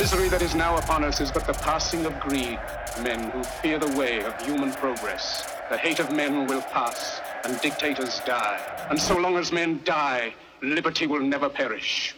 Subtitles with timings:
[0.00, 2.58] misery that is now upon us is but the passing of greed.
[3.02, 5.46] Men who fear the way of human progress.
[5.68, 8.86] The hate of men will pass, and dictators die.
[8.88, 12.14] And so long as men die, liberty will never perish.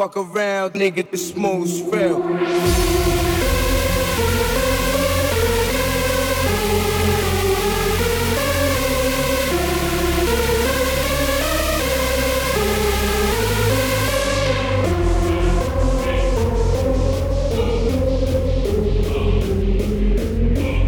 [0.00, 2.20] Fuck around, nigga, the smooth spell.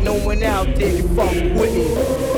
[0.03, 2.32] No one out there can fuck with me.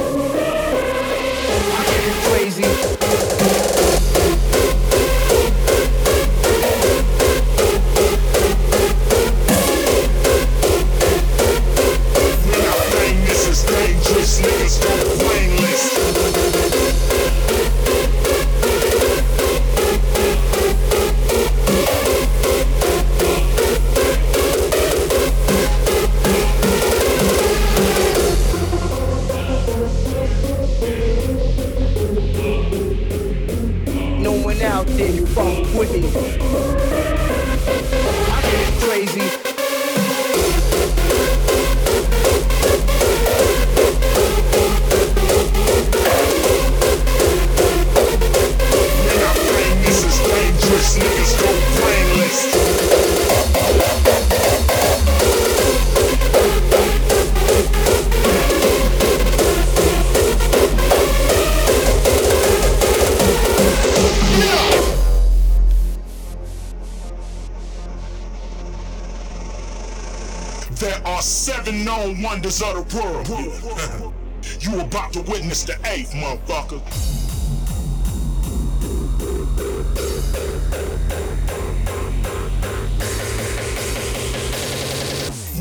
[72.44, 74.14] Wonders of the world.
[74.61, 76.81] you about to witness the eighth, motherfucker.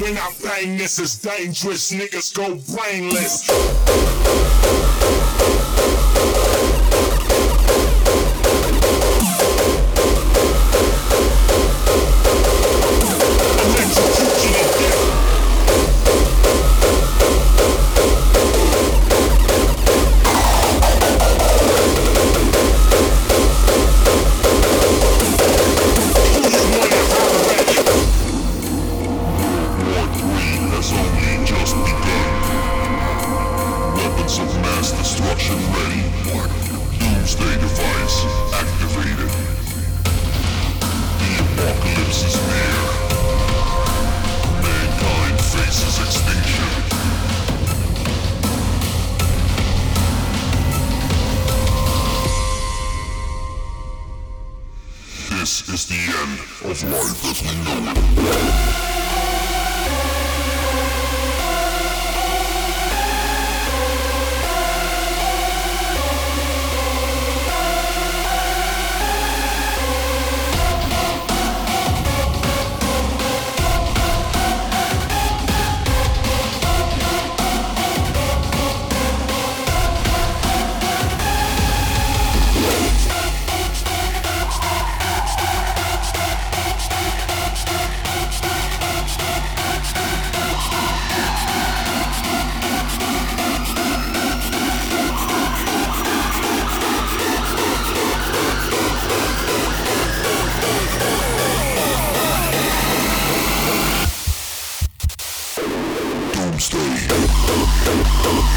[0.02, 3.73] When I bang this is dangerous, niggas go brainless.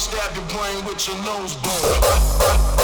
[0.02, 2.81] Stab your brain with your nose bone.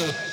[0.00, 0.27] Is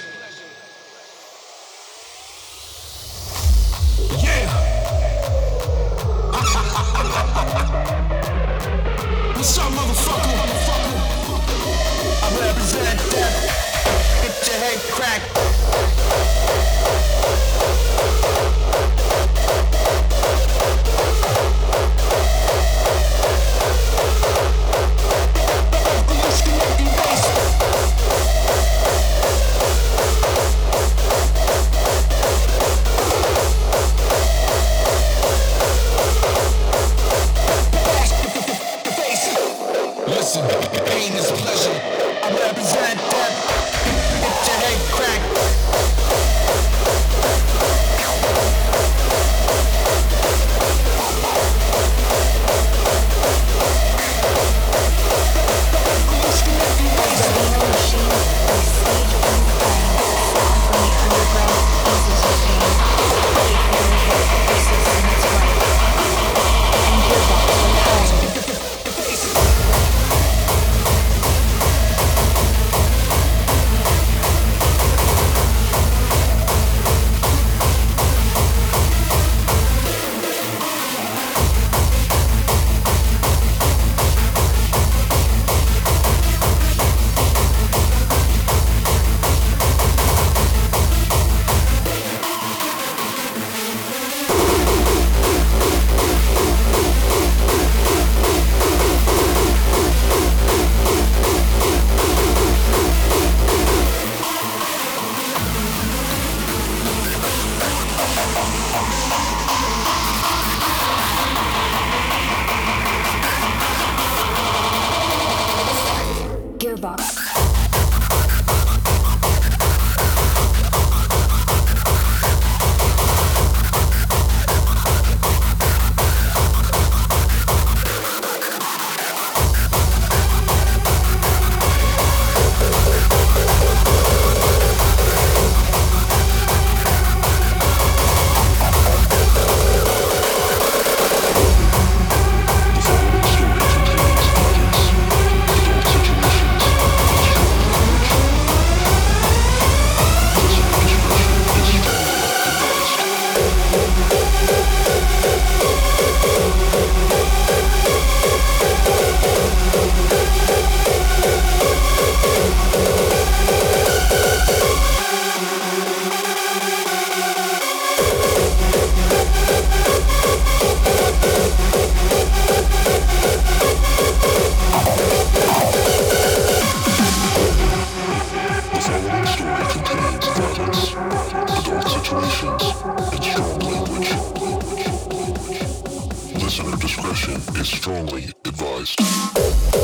[186.86, 189.75] discretion is strongly advised.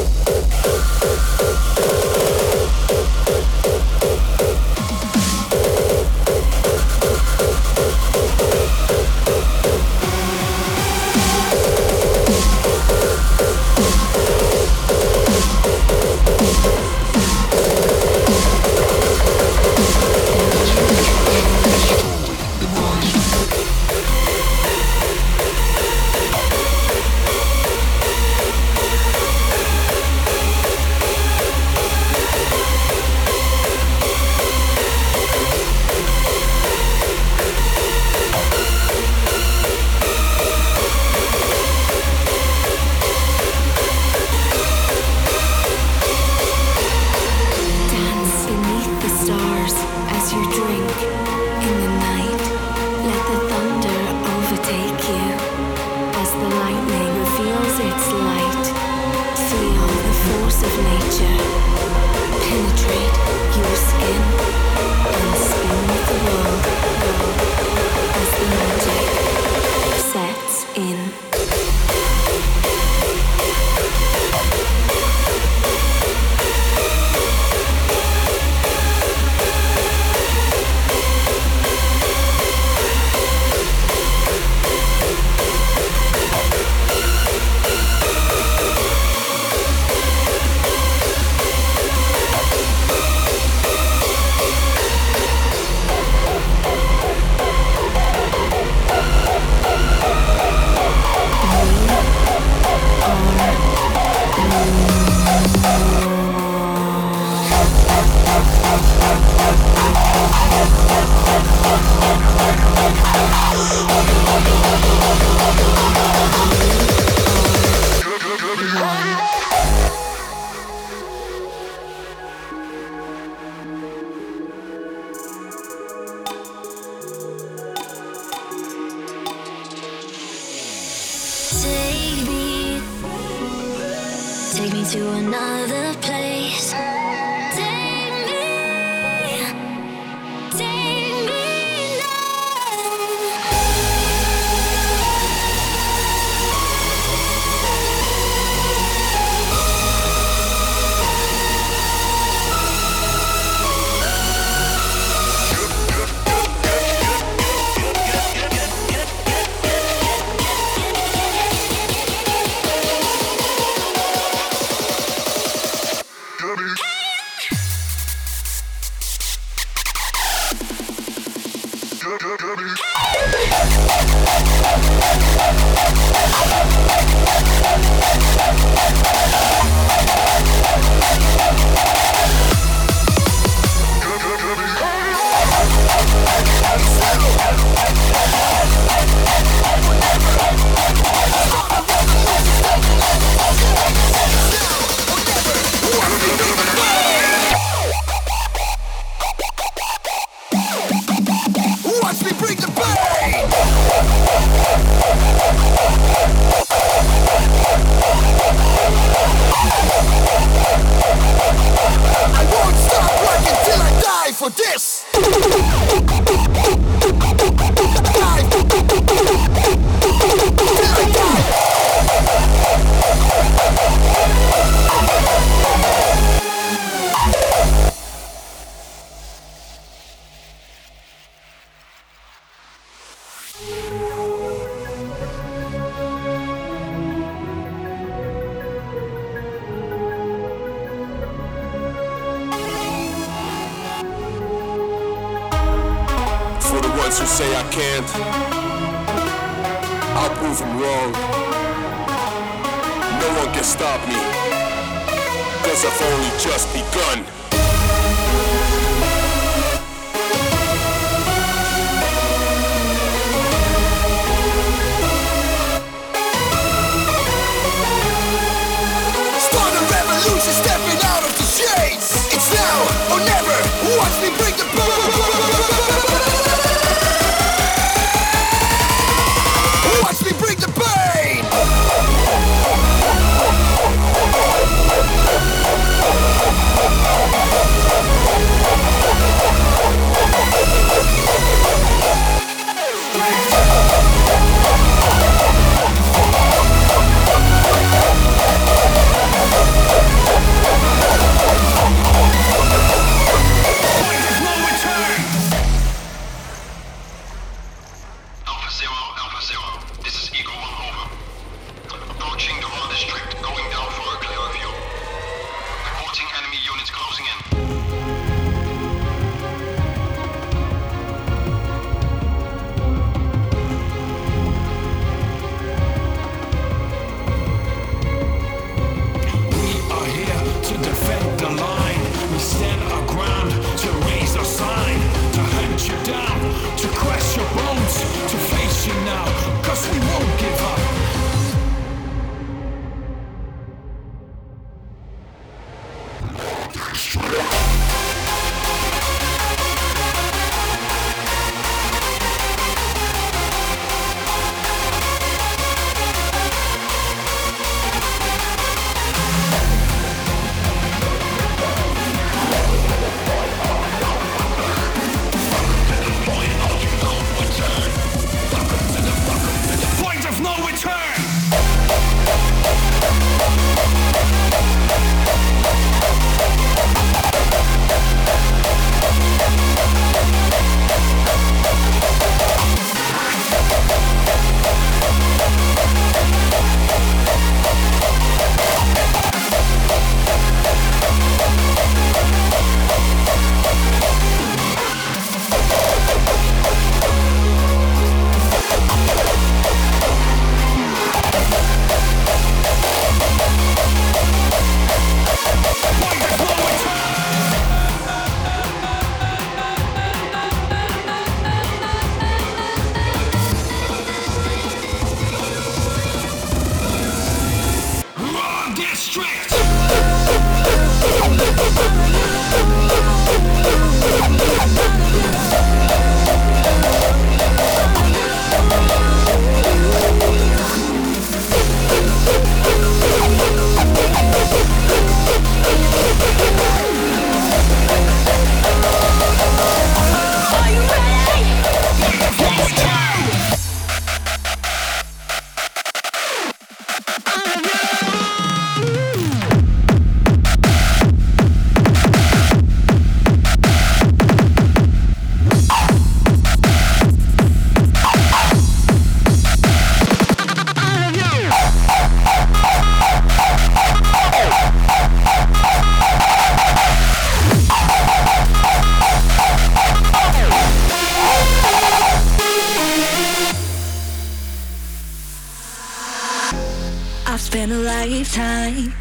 [477.32, 478.94] I've spent a lifetime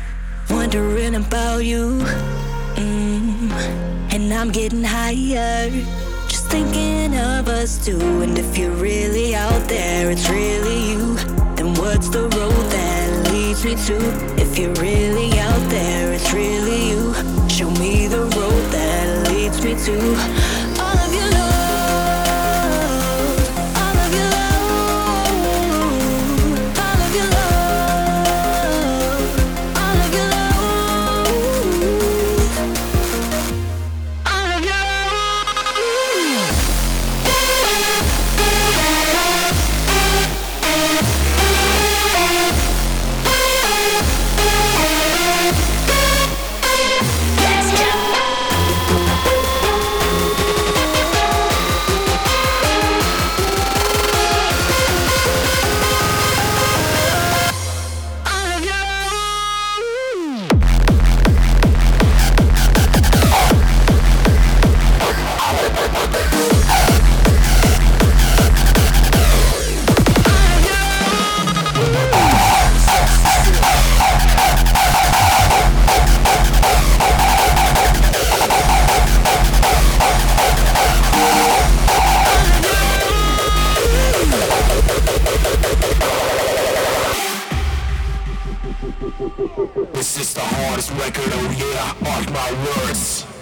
[0.51, 1.99] wondering about you.
[2.77, 3.51] Mm.
[4.15, 5.69] And I'm getting higher.
[6.29, 7.99] Just thinking of us two.
[8.23, 11.17] And if you're really out there, it's really you.
[11.57, 13.97] Then what's the road that leads me to?
[14.41, 17.13] If you're really out there, it's really you.
[17.49, 20.60] Show me the road that leads me to
[90.81, 93.40] this record, oh yeah, mark my words.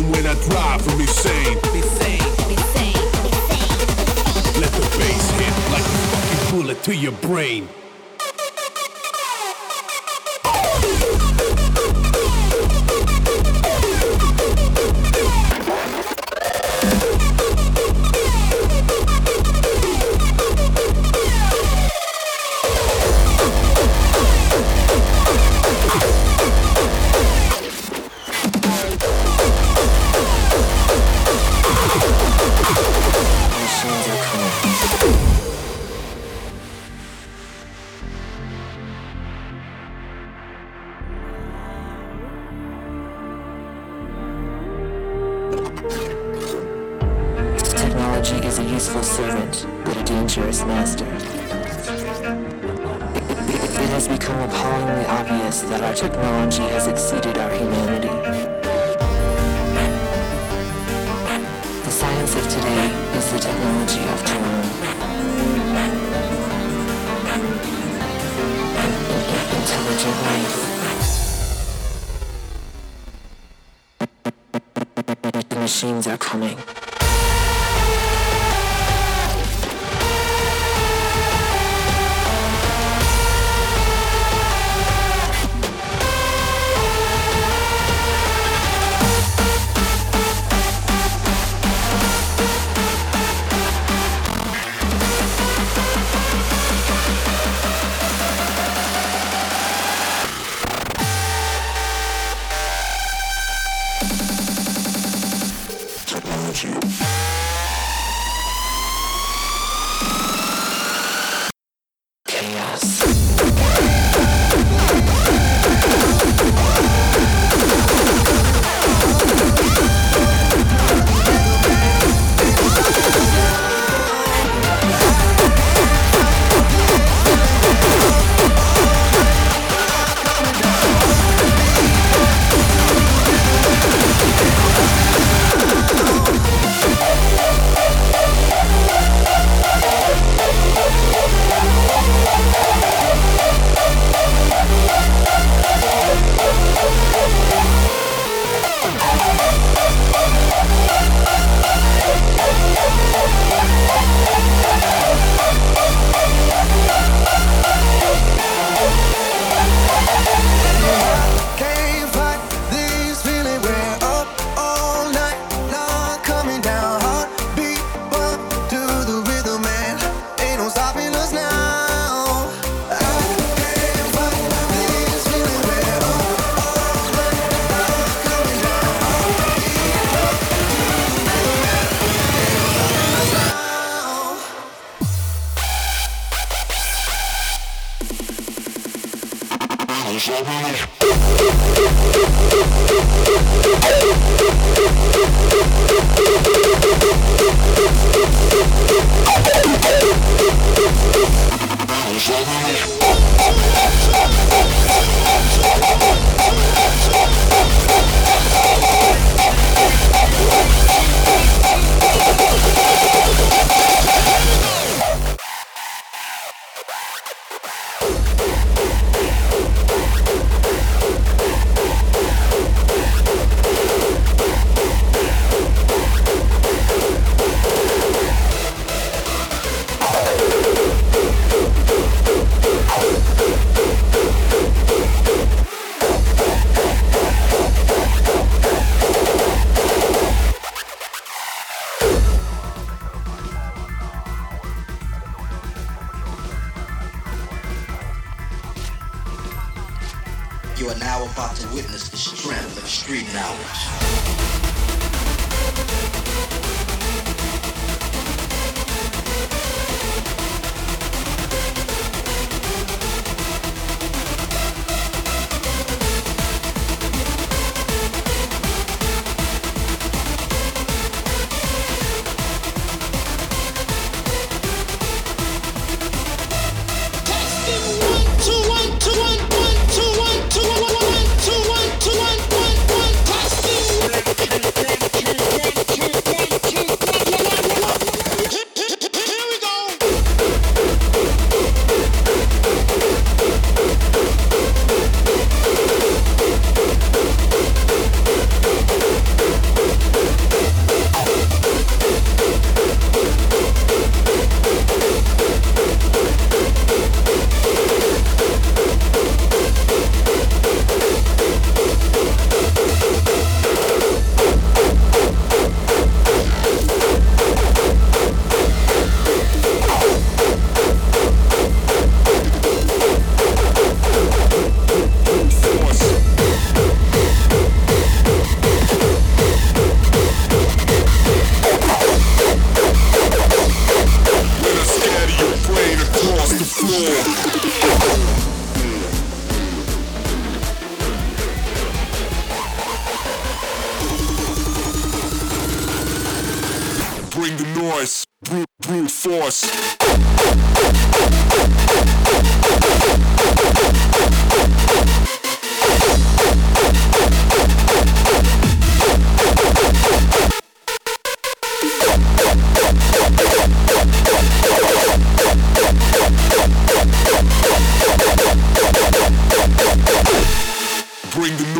[0.00, 0.88] insane when I drive.
[0.88, 1.56] I'm Insane.
[4.60, 7.68] Let the bass hit like a fucking bullet to your brain.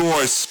[0.01, 0.47] Noise.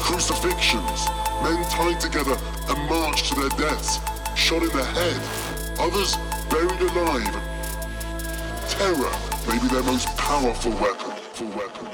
[0.00, 1.08] Crucifixions,
[1.42, 2.36] men tied together
[2.68, 3.98] and marched to their deaths,
[4.36, 5.20] shot in the head,
[5.80, 6.16] others
[6.50, 7.34] buried alive.
[8.68, 9.12] Terror
[9.48, 11.93] may be their most powerful weapon.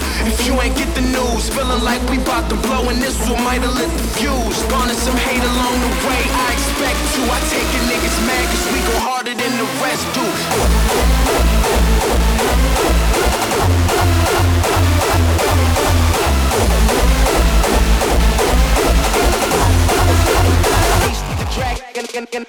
[0.27, 3.43] If you ain't get the news, feeling like we bout to blow, and this one
[3.43, 4.55] might have lit the fuse.
[4.57, 7.21] Spawning some hate along the way, I expect to.
[7.25, 10.25] I take a niggas mad, cause we go harder than the rest do.
[21.55, 22.45] Dragon,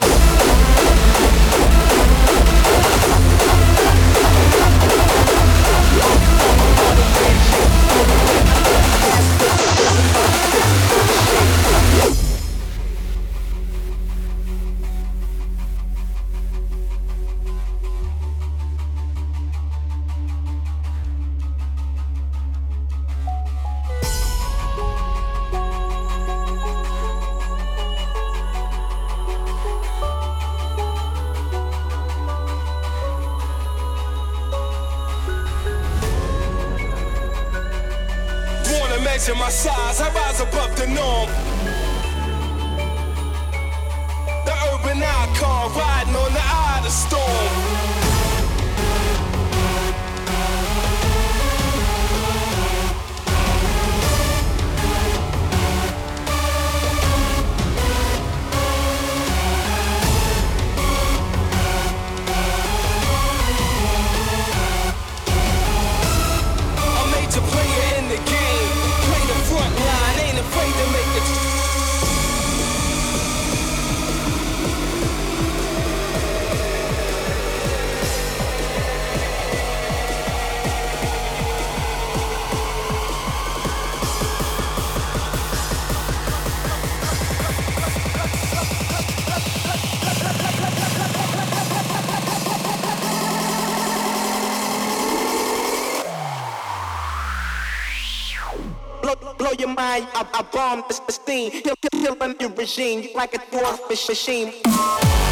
[100.77, 101.53] bomb esteem.
[101.65, 102.05] You're killing
[102.41, 105.32] your regime like a dwarf machine.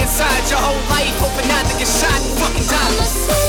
[0.00, 3.45] inside your whole life, hoping not to get shot and fucking die.